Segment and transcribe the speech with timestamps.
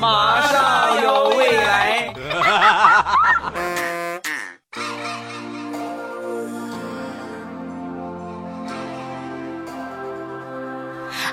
[0.00, 2.12] 马上有未来。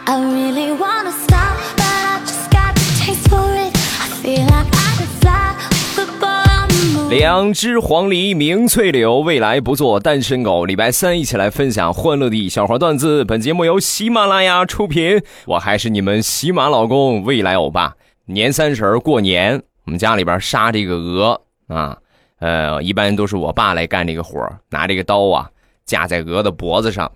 [0.06, 3.74] I really wanna stop, but I just got the taste for it.
[4.00, 5.56] I feel like I could fly
[5.96, 7.10] with a ball on the moon.
[7.10, 10.66] 两只黄鹂鸣翠柳，未来不做单身狗。
[10.66, 13.26] 礼拜三一起来分享欢乐的小花段子。
[13.26, 17.96] 本节目由喜马拉雅出品，我还是你们喜马老公未来欧巴。
[18.26, 21.98] 年三十过年，我们家里边杀这个鹅啊，
[22.40, 25.50] 呃，一般都是我爸来干这个活拿这个刀啊
[25.86, 27.12] 架在鹅的脖子上，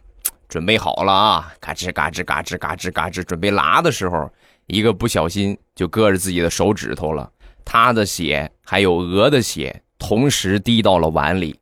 [0.50, 4.30] 准备好了啊，嘎吱嘎吱嘎吱嘎吱嘎吱，准备拉的时候，
[4.66, 7.32] 一个不小心就割着自己的手指头了。
[7.64, 11.58] 他的血还有鹅的血同时滴到了碗里，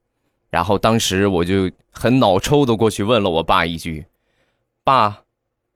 [0.50, 4.06] 然后当时我就很脑抽的过去问了我爸一句
[4.84, 5.22] ：“爸，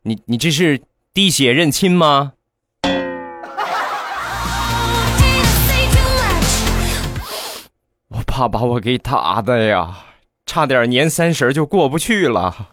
[0.01, 0.81] 你你这是
[1.13, 2.33] 滴血认亲吗
[8.41, 9.97] 我爸把我给打的呀，
[10.45, 12.69] 差点年三十就过不去了。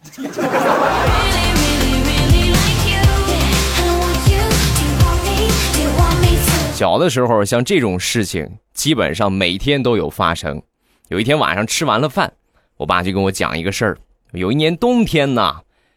[6.73, 10.63] 小的时候，像这种事情基本上每天都有发生。
[11.09, 12.33] 有一天晚上吃完了饭，
[12.77, 13.99] 我爸就跟我讲一个事儿。
[14.35, 15.57] 有一年冬天呢，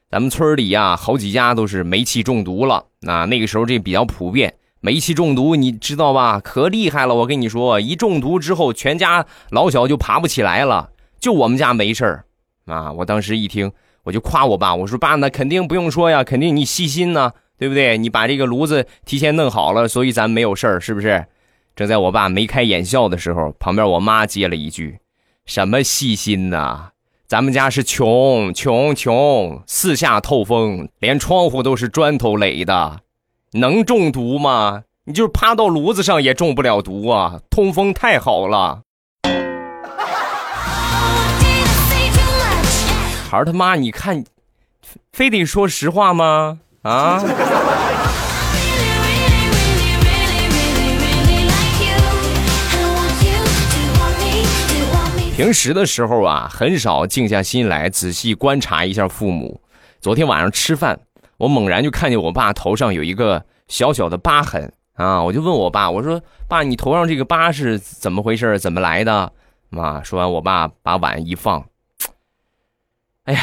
[0.09, 2.84] 咱们村里呀好几家都是煤气中毒了。
[3.02, 6.39] 那那个时候这比较普遍，煤气中毒你知道吧？
[6.39, 7.13] 可厉害了！
[7.16, 10.91] 我跟你说，一中毒之后，全家老小就爬不起来了。
[11.19, 12.25] 就我们家没事儿
[12.66, 12.91] 啊！
[12.94, 13.72] 我当时一听，
[14.03, 17.97] 我就夸我爸，我说爸，那肯定不用说呀，肯定你细心呐、对不对？
[17.97, 21.25] 你把这个炉子提前弄好了，所以咱没有事儿，是不是？
[21.75, 25.00] 正在我爸眉开眼笑的时候，旁边我妈接了一句
[25.45, 26.91] ：“什么细心呐？
[27.27, 33.02] 咱们家是穷穷穷，四下透风，连窗户都是砖头垒的，
[33.53, 34.83] 能中毒吗？
[35.05, 38.81] 你就是趴到炉子上也中不了毒啊，通风太好了。
[43.28, 44.23] 孩儿他妈，你看，
[45.12, 46.59] 非得说实话吗？
[46.84, 47.23] 啊？”
[55.35, 59.59] 平时的时候啊，很少静下心来仔细观察一下父母。
[60.02, 61.00] 昨天晚上吃饭，
[61.39, 68.59] 我猛然就看见我爸头上有一个小小的疤痕啊，我就问我爸，我说：“爸，你头上这个疤是怎么回事？
[68.59, 69.31] 怎么来的？”
[69.72, 71.66] 妈说完，我爸把碗一放，
[73.23, 73.41] 哎呀，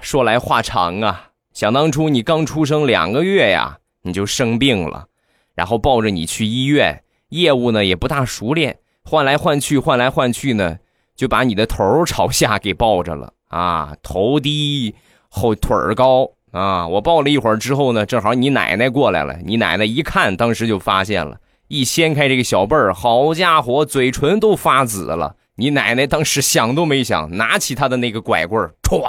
[0.00, 1.30] 说来话长啊。
[1.52, 5.06] 想当初你刚出生两个月呀，你就生病了，
[5.54, 10.78] 然后抱着你去医院，业务呢也不大熟练，换来换去，换来换去呢，
[11.16, 14.94] 就把你的头朝下给抱着了啊，头低
[15.28, 16.88] 后腿高啊。
[16.88, 21.36] 我抱了一会儿之后呢，正好你奶奶过来了，你奶奶一看，当时就发现了，
[21.68, 25.36] 一掀开这个小被儿，好家伙，嘴唇都发紫了。
[25.56, 29.08] 你奶奶当时想都没想，拿起她的那个拐棍儿，歘，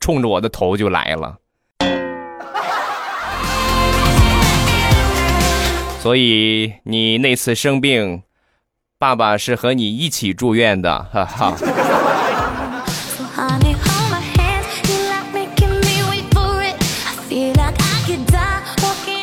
[0.00, 1.36] 冲着我的头就来了。
[6.00, 8.22] 所以你那次生病，
[8.98, 11.54] 爸爸是和你一起住院的，哈哈。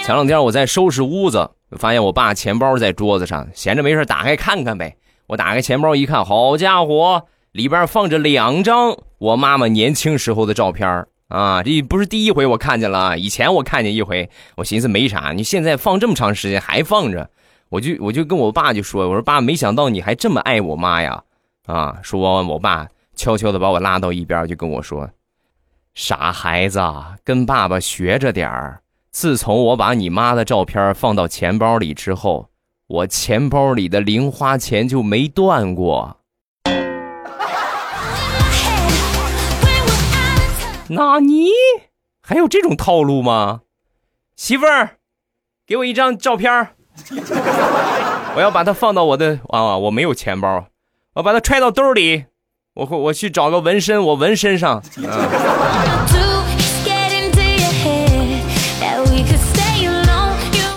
[0.03, 4.97] 前两天我在收拾屋子，发现我爸钱包在桌子上，闲着没事打开看看呗。
[5.27, 11.61] 我打开钱包一看，好家伙，里边放着两张我妈妈年轻时候的照片啊！
[11.63, 17.29] 这不是第一回我看见了，以前我看见一回，我寻思没啥，你现在放这么长时间还放着，
[17.69, 21.23] 我就我就跟我爸就说，我说爸，没想到你还这么爱我妈呀！
[21.67, 25.07] 啊，说完我爸悄悄的把我拉到一边，就跟我说
[25.93, 26.81] ：“傻孩子，
[27.23, 28.80] 跟爸爸学着点儿。
[29.11, 32.47] 自从我把你妈的照片放到钱包里之后，
[32.87, 36.17] 我钱包里的零花钱就没断过。
[40.87, 41.49] 纳尼？
[42.21, 43.61] 还有这种套路吗？
[44.37, 44.91] 媳妇儿，
[45.67, 46.69] 给我一张照片
[48.33, 50.67] 我要把它放到我的啊，我没有钱包，
[51.15, 52.27] 我把它揣到兜里，
[52.75, 54.81] 我我去找个纹身，我纹身上。
[54.81, 56.30] Wanna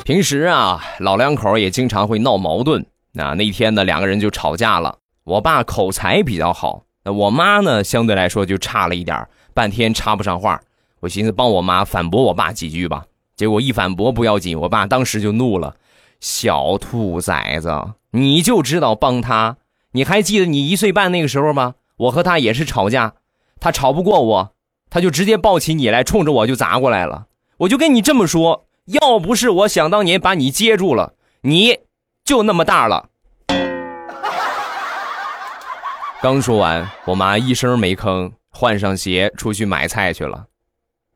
[0.05, 2.85] 平时啊，老两口也经常会闹矛盾。
[3.13, 4.99] 那那天呢，两个人就吵架了。
[5.25, 10.61] 我爸口才比较好，那我妈呢，相对来说就差了一点半天插不上话。
[11.01, 13.03] 我寻思帮我妈反驳我爸几句吧，
[13.35, 15.75] 结果一反驳不要紧，我爸当时就怒了
[16.21, 17.73] ：“小兔崽子，
[18.11, 19.57] 你就知道帮他！
[19.93, 21.77] 你还记得你一岁半那个时候吗？
[21.97, 23.15] 我和他也是吵架，
[23.59, 24.53] 他吵不过我，
[24.91, 27.29] 他就直接抱起你来，冲着我就砸过来了。
[27.57, 31.79] 我就跟你这么说，要不是我想当年把你接住了，你
[32.23, 33.09] 就那么大了。
[36.21, 40.45] 刚说完，我妈一声没吭，换上鞋出去买菜去了。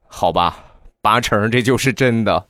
[0.07, 0.65] 好吧，
[1.03, 2.49] 八成这就是真的。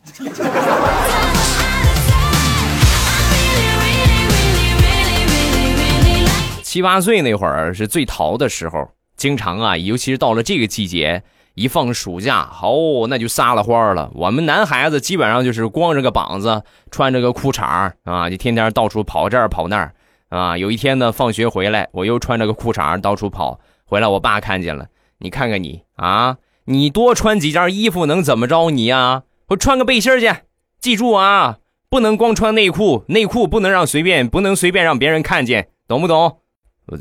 [6.63, 11.25] 七八岁那会儿是最淘的时候，经常啊，尤其是到了这个季节，
[11.59, 14.11] 一放暑假，哦，那就撒了欢了。
[14.15, 16.63] 我们男孩子基本上就是光着个膀子，
[16.93, 19.93] 穿着个裤衩啊，就天天到处跑这儿跑那儿
[20.29, 20.57] 啊。
[20.57, 24.87] 有一天呢，放学回来，我又穿着个裤衩到处跑，回来我爸看见了，
[25.19, 29.25] 你看看你啊，你多穿几件衣服能怎么着你呀？
[29.49, 30.31] 我穿个背心去，
[30.79, 31.59] 记住啊，
[31.91, 36.39] 不能光穿内裤，内裤不能让随便，不能随便让别人看见，懂不懂？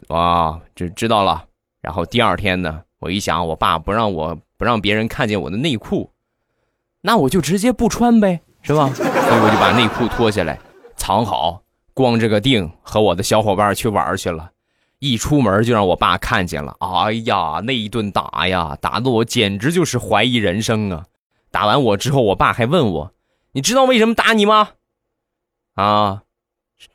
[0.07, 1.44] 啊，知知道了。
[1.81, 6.12] 然后第二天呢，我一想，我爸不让我不让别人看见我的内裤，
[7.02, 8.90] 那我就直接不穿呗，是吧？
[8.96, 10.60] 所以我就把内裤脱下来
[10.96, 11.62] 藏好，
[11.94, 14.52] 光着个腚和我的小伙伴去玩去了。
[15.00, 21.06] 一出门就让我爸看见了，哎呀，那一顿打呀，打的我简直就是怀疑人生啊！
[21.52, 23.14] 打完我之后，我爸还问我
[23.54, 24.70] ：“你知道为什么打你吗？”
[25.76, 26.24] 啊，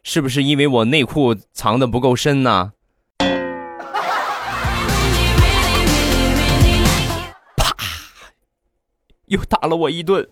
[0.03, 2.73] 是不是因为我内裤藏的不够深呢？
[9.33, 10.29] 又打了我一顿。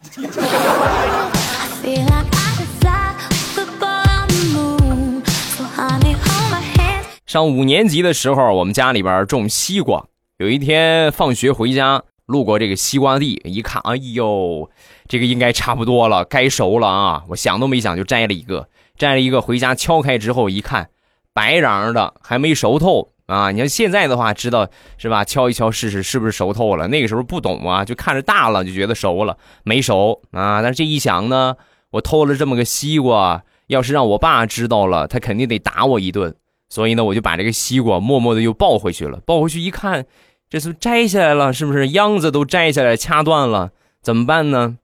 [7.24, 10.04] 上五年级的时候，我们家里边种西瓜。
[10.36, 14.68] 有一天放学回家，路过这个西瓜地，一看，哎呦，
[15.08, 17.22] 这个应该差不多了，该熟了啊！
[17.28, 18.68] 我想都没想就摘了一个，
[18.98, 20.90] 摘了一个回家敲开之后一看，
[21.32, 23.08] 白瓤的，还没熟透。
[23.30, 24.68] 啊，你看现在的话，知道
[24.98, 25.24] 是吧？
[25.24, 26.88] 敲一敲试试是不是熟透了。
[26.88, 30.60] 那个时候不懂啊，就看着大了就觉得熟了，没熟啊。
[30.60, 31.54] 但是这一想呢，
[31.92, 36.34] 我偷了这么个西瓜，要是让我爸知道了，他肯定得打我一顿。
[36.68, 39.20] 所以呢，我就把这个西瓜默默的又抱回去了。
[39.24, 40.06] 抱回去一看，
[40.48, 43.70] 这是摘下来了，是不是秧子都摘下来掐断了？
[44.02, 44.78] 怎么办呢？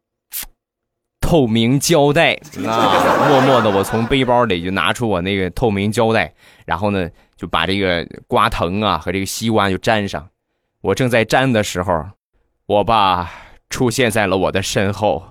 [1.21, 2.35] 透明胶带
[2.65, 3.27] 啊！
[3.29, 6.33] 默默的，我从背包里就拿出我那个透明胶带，
[6.65, 7.11] 然后呢。
[7.37, 10.27] 就把这个瓜藤啊和这个西瓜就粘上，
[10.81, 12.05] 我正在粘的时候，
[12.67, 13.31] 我爸
[13.69, 15.23] 出现在了我的身后。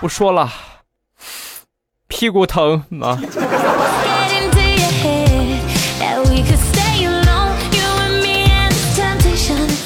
[0.00, 0.50] 不说了，
[2.08, 3.18] 屁股疼啊？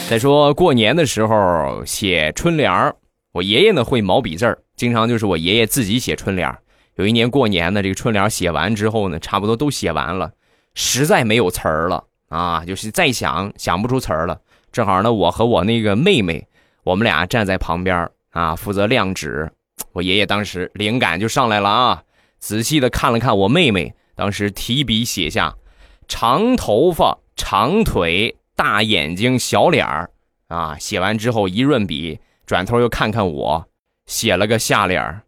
[0.08, 2.92] 再说过年的时候写春联
[3.32, 6.52] 我爷爷呢会毛笔字儿，经常就是我爷爷自己写春联
[6.96, 10.32] 有一年过年呢，这个春联写完之后呢，差不多都写完了，
[10.74, 14.40] 实在没有词儿了啊，就是再想想不出词儿了。
[14.70, 16.46] 正好呢，我和我那个妹妹，
[16.84, 19.50] 我们俩站在旁边啊，负责亮纸。
[19.92, 22.02] 我爷爷当时灵感就上来了啊，
[22.38, 25.54] 仔细的看了看我妹妹，当时提笔写下
[26.06, 30.10] “长头发、长腿、大眼睛、小脸儿”
[30.48, 30.76] 啊。
[30.78, 33.66] 写完之后一润笔，转头又看看我，
[34.06, 35.22] 写了个下联：“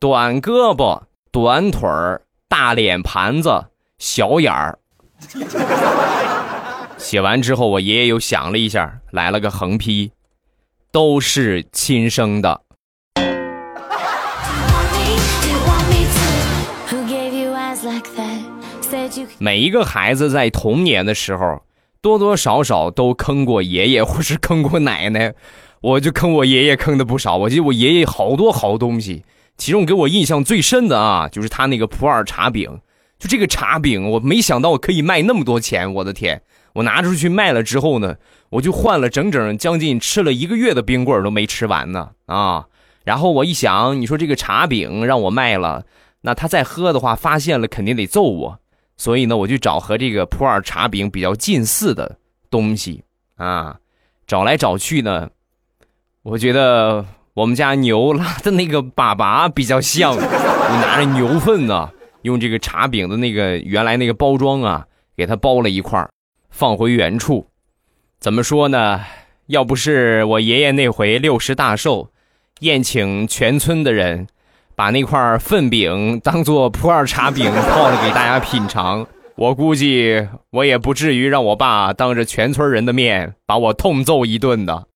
[0.00, 1.02] 短胳膊。”
[1.32, 3.66] 短腿儿、大脸盘子、
[3.98, 4.80] 小眼儿。
[6.98, 10.10] 写完之后，我爷爷又想了一下，来了个横批：
[10.90, 12.62] 都是亲生的。
[19.38, 21.62] 每一个孩子在童年的时候，
[22.00, 25.32] 多多少少都坑过爷爷或是坑过奶奶。
[25.80, 29.24] 我就坑我爷爷坑的不少，我记得我爷爷好多好东西。
[29.56, 32.80] 其中给我印象最深的啊，就是他那个普洱茶饼。
[33.18, 35.92] 就这个茶饼，我没想到可以卖那么多钱。
[35.92, 36.40] 我的天！
[36.72, 38.16] 我拿出去卖了之后呢，
[38.48, 42.66] 我就换了整整将近吃了一个月的冰棍都没吃完呢啊！
[43.04, 45.84] 然后我一想，你说这个茶饼让我卖了，
[46.22, 48.58] 那他再喝的话，发现了肯定得揍我。
[48.96, 52.18] 所以呢，我就找和这个普洱茶饼比较近似的
[52.50, 53.04] 东西
[53.36, 53.78] 啊，
[54.26, 55.28] 找来找去呢，
[56.22, 57.04] 我觉得。
[57.40, 61.88] 我们家牛拉的那个粑粑比较像， 我拿着牛粪呢，
[62.20, 64.84] 用这个茶饼的那个原来那个包装啊，
[65.16, 66.06] 给它包了一块
[66.50, 67.46] 放回原处。
[68.18, 69.00] 怎么说呢？
[69.46, 72.10] 要不是我爷爷那回六十大寿，
[72.58, 74.26] 宴请全村的人，
[74.76, 79.06] 把那块粪饼当做普洱茶饼泡了给大家品尝，
[79.36, 84.88] 我估计我也不至于让我爸当着全村人的面把我痛揍一顿的。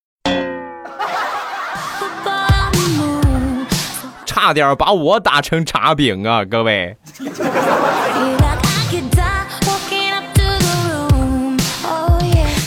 [4.35, 6.45] 差点把我打成茶饼啊！
[6.45, 6.97] 各位，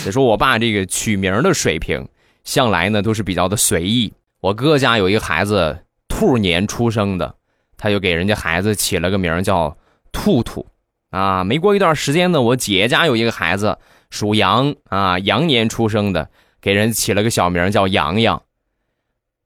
[0.02, 2.08] 得说我爸这个取名的水平，
[2.42, 4.10] 向来呢都是比较的随意。
[4.40, 7.34] 我哥家有一个孩子兔年出生的，
[7.76, 9.76] 他就给人家孩子起了个名叫
[10.10, 10.66] 兔兔。
[11.10, 13.76] 啊，没过一段时间呢，我姐家有一个孩子
[14.08, 16.30] 属羊啊，羊年出生的，
[16.62, 18.42] 给人起了个小名叫洋洋。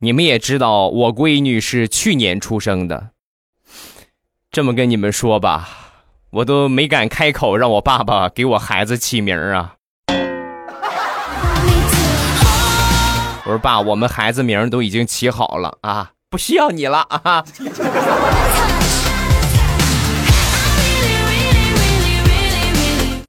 [0.04, 3.11] 你们也知道，我闺女是去年出生的。
[4.50, 5.68] 这么跟你们说吧，
[6.30, 9.76] 我都没敢开口让我爸爸给我孩子起名啊。
[13.44, 17.44] 我说爸，我们孩子名都已经起好了啊，不需要你了啊。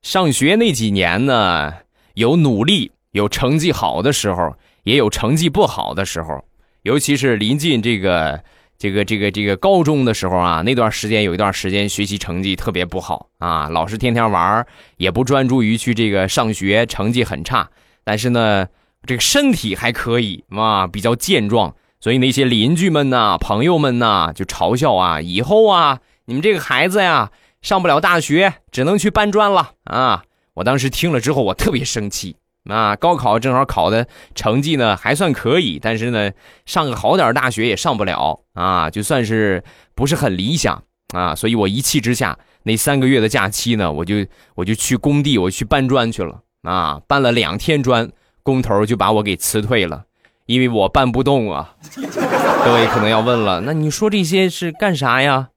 [0.02, 1.72] 上学那几年呢，
[2.16, 6.44] 有努力，有成绩好的时候，也有成绩不好的时候。
[6.84, 8.42] 尤其是临近这个、
[8.78, 14.66] 这个、这个、这个高中的时候啊，那段时间有一段时间学习成绩特别不好啊，老是天天玩，
[14.98, 17.70] 也不专注于去这个上学，成绩很差。
[18.04, 18.68] 但是呢，
[19.06, 21.76] 这个身体还可以啊，比较健壮。
[22.00, 27.32] 所以那些邻居们呐、朋友们呐，就嘲笑啊，以后啊，你们这个孩子呀。
[27.64, 30.26] 上不了大学，只能去搬砖了啊！
[30.56, 32.36] 我当时听了之后，我特别生气
[32.70, 32.96] 啊！
[32.96, 36.32] 高考正好考的成绩呢还算可以，但是呢，
[36.66, 41.36] 上个好点大学也上不了啊，就算是不是很理想啊！
[41.36, 47.02] 所以我一气之下，那三个月的假期呢，我就我就去工地，我去搬砖去了啊！
[47.08, 48.10] 搬了两天砖，
[48.42, 50.06] 工头就把我给辞退了，
[50.46, 51.76] 因为我搬不动啊！
[52.64, 55.50] 各位可能要问了，那你说这些是干啥呀？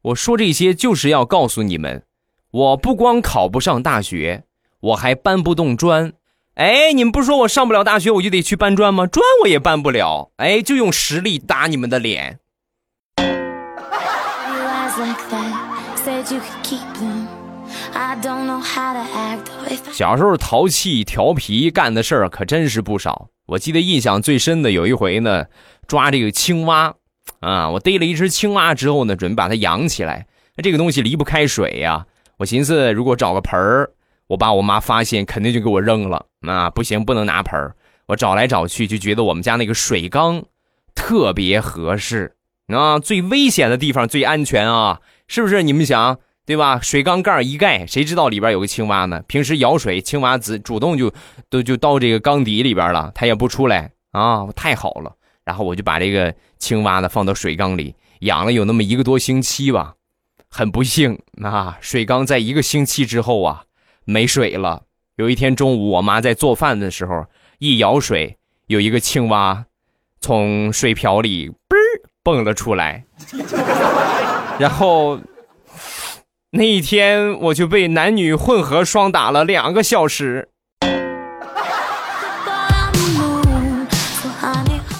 [0.00, 2.04] 我说这些就是要告诉你们，
[2.50, 4.44] 我不光考不上大学，
[4.80, 6.14] 我还搬不动砖。
[6.54, 9.08] 哎，你们不说我上不了大学，我就得去搬砖吗？
[9.08, 10.30] 砖我也搬不了。
[10.36, 12.38] 哎，就用实力打你们的脸。
[19.92, 23.28] 小时候淘气调皮干的事儿可真是不少。
[23.46, 25.46] 我记得印象最深的有一回呢，
[25.88, 26.94] 抓这个青蛙。
[27.40, 27.68] 啊！
[27.70, 30.26] 我逮了一只青蛙之后呢，准备把它养起来。
[30.56, 32.06] 那这个东西离不开水呀。
[32.36, 33.90] 我寻思，如果找个盆儿，
[34.26, 36.26] 我爸我妈发现，肯定就给我扔了。
[36.46, 37.74] 啊，不行，不能拿盆儿。
[38.06, 40.44] 我找来找去，就觉得我们家那个水缸
[40.94, 42.36] 特别合适。
[42.68, 45.62] 啊，最危险的地方最安全啊，是不是？
[45.62, 46.80] 你们想对吧？
[46.80, 49.22] 水缸盖一盖，谁知道里边有个青蛙呢？
[49.26, 51.12] 平时舀水，青蛙子主动就
[51.48, 55.14] 都就到这个缸底里边了，它也不出来啊，太好了。
[55.44, 59.94] 然后我就把这个青蛙呢放到水缸里养了有那么一个多星期吧，
[60.48, 63.64] 很不幸啊，水缸在一个星期之后啊
[64.04, 64.82] 没水了。
[65.16, 67.26] 有一天中午，我妈在做饭的时候
[67.58, 69.66] 一舀水，有一个青蛙
[70.20, 71.76] 从水瓢里嘣
[72.22, 73.04] 蹦了出来，
[74.58, 75.20] 然后
[76.50, 80.48] 那一天我就被男女混合双打了两个小时。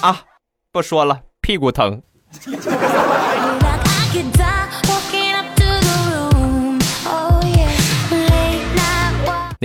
[0.01, 0.21] 啊！
[0.71, 2.01] 不说了，屁股疼。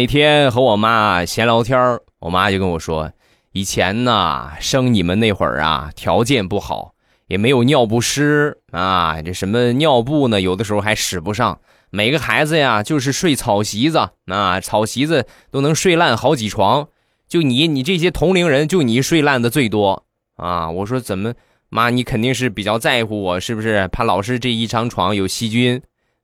[0.00, 3.12] 那天和我妈闲聊天我妈就跟我说，
[3.52, 6.94] 以前呢生你们那会儿啊，条件不好，
[7.26, 11.60] 也没有尿不湿啊，这什么尿布呢，有的时候还使不上。
[11.90, 16.88] 每个孩子呀，就是睡草席子，啊，草席子都能睡烂好几床。
[17.28, 20.06] 就你，你这些同龄人，就你睡烂的最多。
[20.36, 20.70] 啊！
[20.70, 21.34] 我说怎么，
[21.68, 23.86] 妈，你肯定是比较在乎我，是不是？
[23.88, 25.74] 怕老师这一张床有细菌，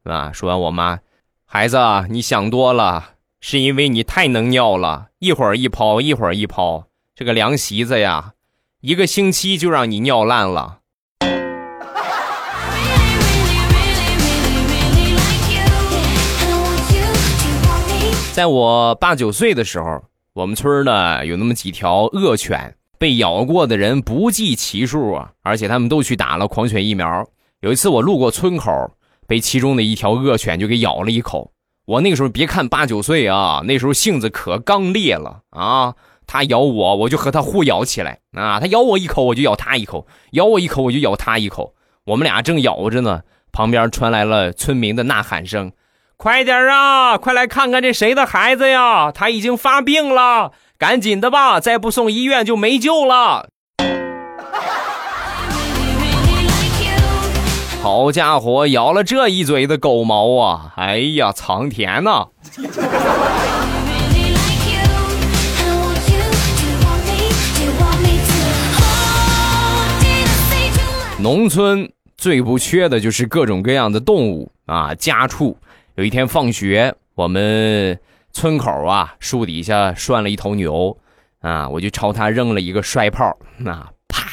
[0.03, 0.33] 是吧？
[0.33, 0.99] 说完，我妈，
[1.45, 1.77] 孩子，
[2.09, 3.11] 你想多了，
[3.49, 8.33] 是因为你太能尿了，一会儿一泡，一会儿一泡，这个凉席子呀，
[8.81, 10.81] 一个星期就让你尿烂了。
[18.33, 22.75] 在我八九岁的时候，我们村呢有那么几条恶犬。
[22.99, 27.25] 被咬过的人不计其数啊，而且他们都去打了狂犬疫苗。
[27.61, 28.91] 有一次我路过村口，
[29.29, 31.53] 被其中的一条恶犬就给咬了一口。
[31.87, 35.95] 我那个时候别看八九岁啊，那时候性子可刚烈了啊！
[36.27, 38.59] 它咬我，我就和它互咬起来啊！
[38.59, 41.75] 它咬我一口，我就咬它一口；咬我一口，我就咬它一口。
[42.05, 45.71] 我们俩正咬着呢，旁边传来了村民的呐喊声
[46.19, 49.13] ：“快点啊，快来看看这谁的孩子呀！
[49.13, 53.49] 他已经发病了。”赶紧的吧，再不送医院就没救了。
[57.87, 60.73] 好家伙，咬了这一嘴的狗毛啊！
[60.75, 62.27] 哎呀，苍天呐！
[71.21, 75.57] 农村最不缺的就是各种各样的动物啊，家畜。
[75.95, 77.97] 有一天放学，我们。
[78.33, 80.99] 村口啊，树底下拴了一头牛，
[81.41, 83.73] 啊，我就朝他扔了一个摔炮，那
[84.09, 84.29] 啪，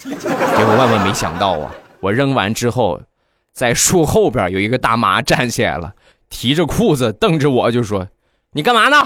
[0.00, 1.70] 结果万万没想到啊，
[2.04, 3.00] 我扔完之后，
[3.52, 5.94] 在树后边有一个大妈站起来了，
[6.28, 8.08] 提着裤子瞪着我就说
[8.52, 8.96] ：“你干嘛呢？”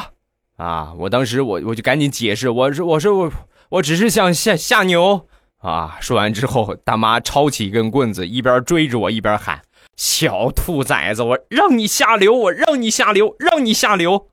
[0.58, 0.92] 啊！
[0.98, 3.32] 我当时我我就赶紧解释，我说我说我
[3.68, 5.28] 我只是想下下牛
[5.58, 5.96] 啊！
[6.00, 9.62] 说完之后，大妈抄起一根棍子，一边追着我一边喊
[9.94, 14.26] ：“小兔崽子，我让你下流，我让你下流，让你下流！”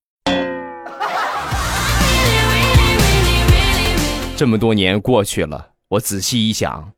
[4.36, 6.92] 这么多年过去了，我仔细一想，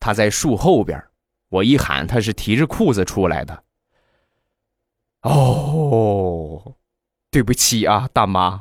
[0.00, 1.00] 他在树后边，
[1.50, 3.62] 我一喊他是提着裤子出来的。
[5.22, 6.74] 哦。
[7.32, 8.60] 对不起啊，大妈。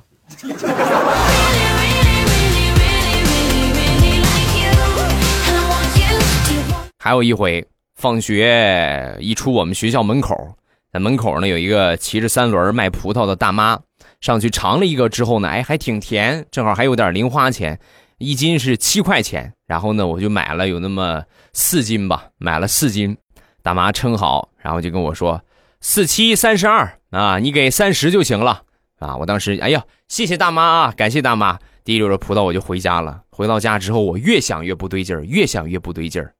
[7.00, 7.66] 还有一回，
[7.96, 10.56] 放学一出我们学校门口，
[10.94, 13.80] 在门口呢有一个骑着三轮卖葡萄的大妈，
[14.22, 17.80] 上去尝了一个之后呢，哎，还挺甜，正好还有点零花钱，
[18.20, 19.54] 一斤是七块钱。
[19.66, 21.24] 然后呢，我就买了有那么
[21.54, 23.18] 四斤吧，买了四斤。
[23.64, 25.44] 大妈称好，然后就跟我说。
[25.82, 28.64] 四七三十二啊，你给三十就行了
[29.00, 29.16] 啊！
[29.16, 31.58] 我当时哎呀，谢谢大妈啊，感谢大妈。
[31.86, 33.24] 提溜着葡萄我就回家了。
[33.32, 36.36] 回到家之后，我越想越不对劲儿，越想越不对劲儿。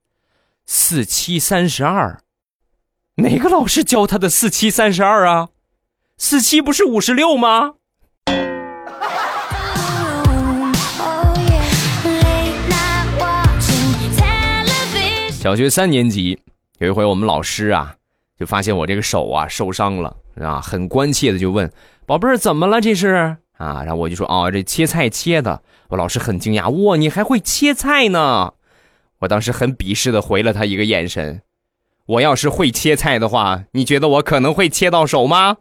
[0.66, 2.22] 四七三十二，
[3.16, 5.50] 哪个老师教他的四七三十二啊？
[6.18, 7.76] 四七不是五十六吗？
[15.40, 16.38] 小学三年级
[16.80, 17.96] 有一回，我们老师啊。
[18.38, 21.72] 就发现我这个手啊受伤了啊，很关切的就问
[22.06, 23.84] 宝贝儿怎么了这是啊？
[23.84, 25.62] 然后我就说哦这切菜切的。
[25.88, 28.54] 我老师很惊讶哇你还会切菜呢？
[29.20, 31.42] 我当时很鄙视的回了他一个眼神。
[32.06, 35.56] 我要是会切菜的话，你觉得我可能会切到手吗？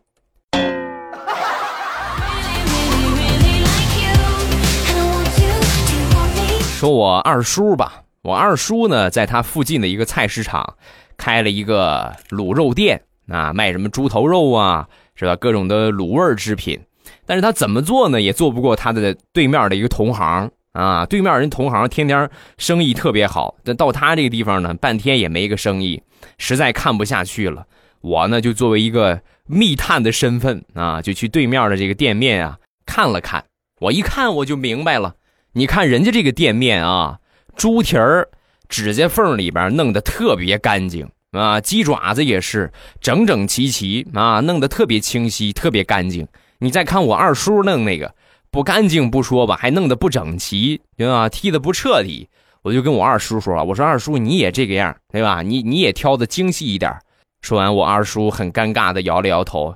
[6.77, 10.77] 说我二叔吧，我二叔呢在他附近的一个菜市场。
[11.21, 15.35] 开了一个卤肉店啊，卖什么猪头肉啊，是吧？
[15.35, 16.79] 各种的卤味制品。
[17.27, 18.21] 但是他怎么做呢？
[18.21, 21.05] 也做不过他的对面的一个同行啊。
[21.07, 26.01] 对面人同行天天生意特别好，但到他这个地方呢，半天也没个生意，
[26.38, 27.67] 实在看不下去了。
[28.01, 33.45] 我呢，就作为一个密探的身份啊，就去对面的这个店面啊看了看。
[33.81, 35.17] 我一看我就明白了，
[35.55, 37.19] 你看人家这个店面啊，
[37.59, 38.27] 猪蹄儿。
[38.71, 46.29] 指甲缝里边弄得特别干净啊，鸡爪子也是整整齐齐啊，弄得特别清晰，特别干净。
[46.59, 48.14] 你再看我二叔弄那个，
[48.51, 51.31] 不干净不说吧，还弄得不整齐，对吧？
[51.31, 52.29] 剃的不彻底。
[52.61, 55.40] 我就跟我二叔说：“我说二叔你也这个样，对吧？
[55.40, 56.94] 你你也挑的精细一点。”
[57.40, 59.75] 说完，我二叔很尴尬的摇了摇头：“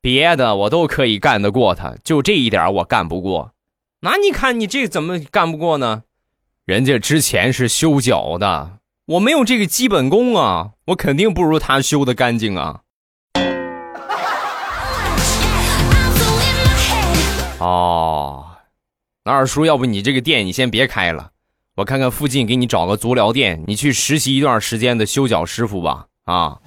[0.00, 3.52] 别的我都可以干得过他，就这一点我干不过。
[4.00, 6.04] 那你看你这怎么干不过呢？”
[6.66, 12.80] 人家之前是修脚的，我没有这个基本功啊，我肯定不如他修的干净啊。
[17.58, 18.46] 哦，
[19.24, 21.30] 那二叔，要不你这个店你先别开了，
[21.76, 26.06] 我看看附近给你找个足疗店，你去实习一段时间的修脚师傅吧。
[26.26, 26.58] 啊。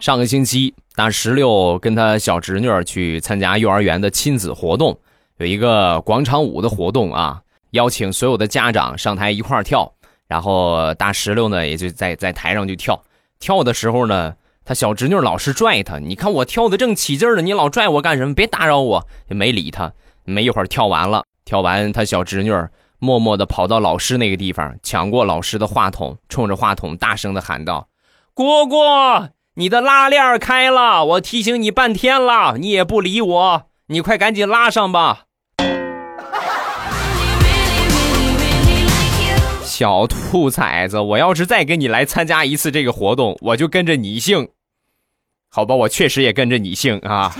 [0.00, 4.96] 上个星期，大石榴跟他小侄女去参加幼儿园的亲子活动，
[5.38, 9.92] 有一个广场舞的活动啊，邀请所有的家长上台一块跳，
[10.28, 13.02] 然后大石榴呢也就在在台上就跳。
[13.40, 18.32] 跳的时候呢，他小侄女老是拽他，你看我跳的正起劲呢，你老拽我干什么？
[18.32, 19.92] 别打扰我，就没理他。
[20.24, 22.52] 没一会儿跳完了，跳完他小侄女
[23.00, 27.88] 默默地跑到老师那个地方，抢过老师的话筒，冲着话筒大声地喊道。
[28.34, 35.26] 蝈蝈，你的拉链开了，我提醒你半天了，你也不理我，你快赶紧拉上吧。
[39.62, 44.48] 小兔崽子，我要是再跟你来参加一次这个活动，我就跟着你姓。
[45.48, 47.32] 好吧，我确实也跟着你姓啊。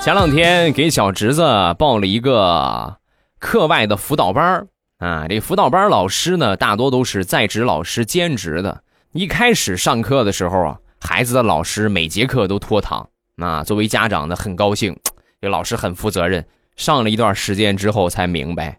[0.00, 1.42] 前两天给小侄子
[1.78, 2.96] 报了一个
[3.44, 8.82] 课外的辅导班啊，这辅导班老师呢，大多都是在职老师兼职的。
[9.12, 14.98] 一开始上课的时候啊，孩子的老师每节课都拖堂，啊，作为家长呢很高兴，
[15.42, 16.46] 这老师很负责任。
[16.74, 18.78] 上了一段时间之后才明白，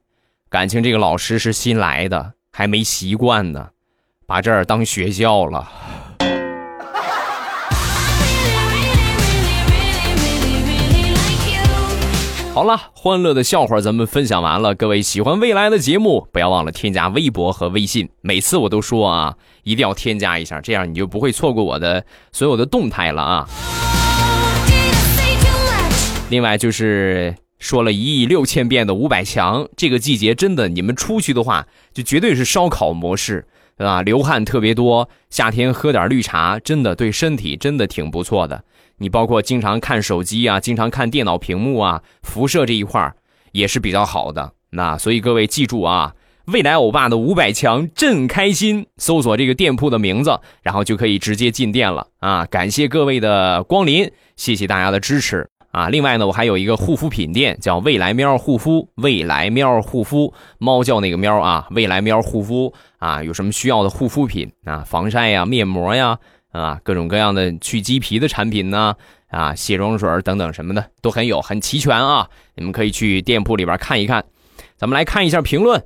[0.49, 3.69] 感情这个老师是新来的，还没习惯呢，
[4.25, 5.71] 把这儿当学校了。
[12.55, 14.73] 好了，欢乐的笑话咱们分享完了。
[14.73, 18.07] 各位喜欢未来的节目，不要忘了添加微博和微信。
[18.21, 23.49] 每次我都说啊，一定要添加一下，这样你就不会错过我的所有的动态了啊。
[26.29, 33.45] 另外就是说了一亿六千遍的五百强，这个季节真的，你们出去的话就绝对是烧烤模式，
[33.77, 34.01] 对吧？
[34.01, 38.63] 流汗特别多，夏天喝点绿茶，真的对身体真的挺不错的。
[38.97, 43.13] 你包括经常看手机啊，经常看电脑屏幕啊，辐射这一块
[43.51, 44.53] 也是比较好的。
[44.71, 46.13] 那所以各位记住啊，
[46.45, 52.45] 未来欧巴的五百强朕开心，搜索这个店铺的名字，然后就可以直接进店了啊！
[52.45, 55.89] 感谢各位的光临，谢谢大家的支持啊！
[55.89, 66.17] 另外呢，我还有一个护肤品店，叫未来喵护肤，未来喵护肤，猫叫那个喵啊，未来喵护肤啊，有什么需要的护肤品啊，防晒呀，面膜呀。
[66.55, 68.95] 啊各种各样的去鸡皮的产品呢，
[69.27, 72.29] 啊，卸妆水等等什么的都很有，很齐全啊。
[72.55, 74.23] 你们可以去店铺里边看一看。
[74.77, 75.81] 咱们来看一下评论。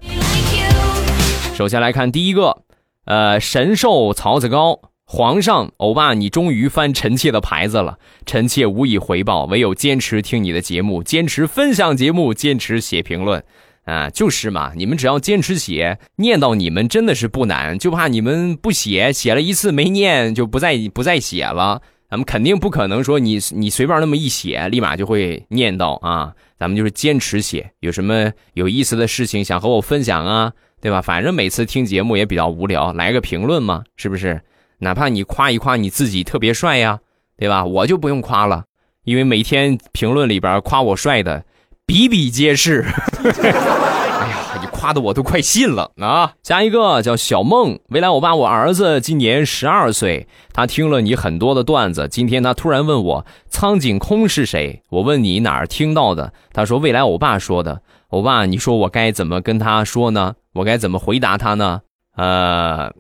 [1.56, 2.64] 首先来看第一个，
[3.06, 13.44] 呃，神兽曹子高，皇上，欧巴，你终于翻臣妾的牌子了，臣妾无以回报，唯有坚持听你的节目，坚持分享节目，坚持写评论。
[13.90, 21.82] 啊，就是嘛，你们只要坚持写，念到你们真的是不难，就怕你们不写，写了一次没念就不再不再写了。
[22.10, 26.34] 咱们肯定不可能说你你随便那么一写，立马就会念到啊。
[26.60, 31.02] 咱们就是坚持写，有什么有意思的事情想和我分享啊，对吧？
[31.02, 34.42] 反正每次听节目也比较无聊，来个评论嘛，是不是？
[34.80, 37.00] 哪怕你夸一夸你自己特别帅呀，
[37.38, 37.66] 对吧？
[37.66, 38.66] 我就不用夸了，
[39.04, 41.44] 因为每天评论里边夸我帅的。
[41.90, 42.86] 比比皆是，
[43.42, 46.34] 哎呀，你夸的我都快信了啊！
[46.44, 54.84] 下一个叫小梦，未来我爸我儿子今年十二岁，他听了你很多的段子，今天他突然问我苍井空是谁？
[54.92, 56.32] 我问你哪儿听到的？
[56.54, 57.82] 他说未来我爸说的。
[58.10, 60.36] 欧巴，你说我该怎么跟他说呢？
[60.54, 61.82] 我该怎么回答他呢？
[62.16, 62.92] 呃，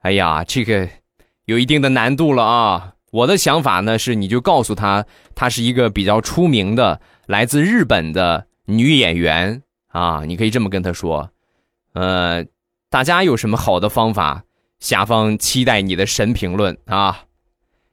[0.00, 0.88] 哎呀，这个
[1.44, 2.90] 有一定的难度了啊！
[3.12, 5.04] 我的想法呢是，你就告诉他，
[5.36, 7.00] 他是一个比较出名的。
[7.26, 11.30] 来自日本的女演员啊，你可以这么跟她说，
[11.92, 12.44] 呃，
[12.90, 14.44] 大家有什么好的方法？
[14.80, 17.22] 下方期待你的神评论啊！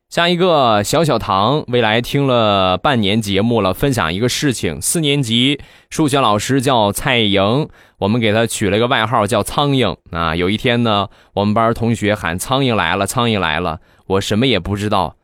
[0.10, 10.36] 下一个小小唐，未来听了半年节目了，分享一个事情：四年级数学老师叫蔡莹，我们给他取了个外号叫苍蝇啊。
[10.36, 15.16] 有一天呢，我们班同学喊苍蝇来了，苍蝇来了，我什么也不知道，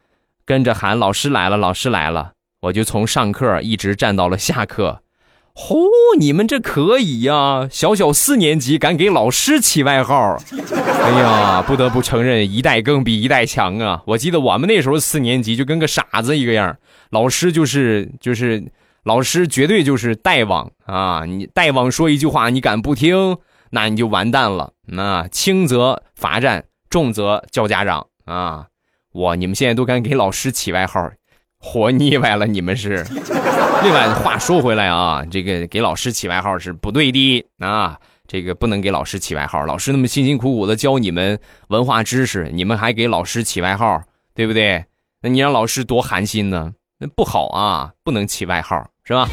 [0.46, 2.37] 跟着喊老师来了，老师来了。
[2.68, 5.02] 我就从上课一直站到了下课，
[5.54, 5.88] 嚯！
[6.20, 10.38] 你们这可以呀，小小四年级敢给老师起外号，
[11.02, 14.02] 哎呀，不得不承认一代更比一代强啊！
[14.08, 16.78] 我记得我们那时候四年级就跟个傻子一个样，
[17.12, 18.66] 老师就是就是
[19.04, 21.24] 老师绝对就是大王啊！
[21.26, 23.38] 你大王说一句话，你敢不听，
[23.72, 24.74] 那你就完蛋了。
[24.88, 28.66] 那轻则罚站，重则叫家长啊！
[29.14, 31.10] 哇，你们现在都敢给老师起外号。
[31.60, 33.06] 活腻歪了，你们是。
[33.84, 37.96] 另外话说回来啊，这个给老师起外号是不对的啊，
[38.28, 39.64] 这个不能给老师起外号。
[39.66, 44.02] 老师那么辛辛苦苦的教你们文化知识，你们还给老师起外号，
[44.34, 44.84] 对不对？
[45.22, 46.72] 那你让老师多寒心呢？
[47.00, 49.30] 那不好啊，不能起外号，是吧？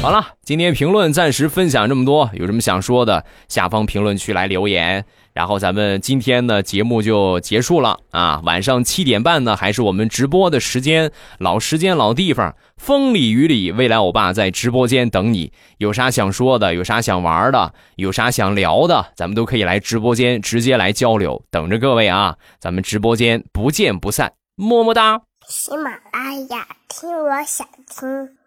[0.00, 5.04] 好了，今天评论暂时分享这么多，有什么想说的，下方评论区来留言。
[5.34, 15.52] 然后咱们今天呢节目就结束了啊，晚上七点半呢还是我们直播的时间，老时间老地方，风里雨里，未来欧巴在直播间等你。
[15.78, 22.36] 有啥想说的，有啥想玩的，有啥想聊的，咱们都可以来直播间直接来交流，等着各位啊！
[22.60, 25.20] 咱们直播间不见不散，么么哒。
[25.48, 28.43] 喜马拉雅听，我想听。